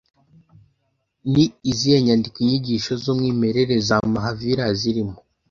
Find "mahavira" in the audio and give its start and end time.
4.13-4.63